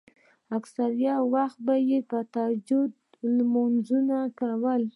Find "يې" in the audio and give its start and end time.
1.89-1.99